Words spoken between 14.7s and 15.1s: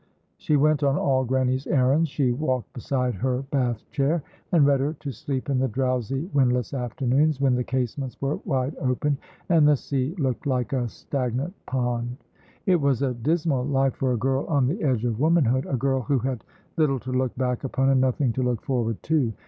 edge